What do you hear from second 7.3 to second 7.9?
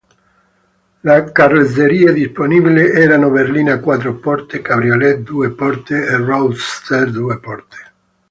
porte.